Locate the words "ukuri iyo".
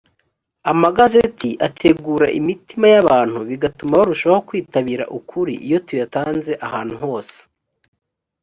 5.17-5.77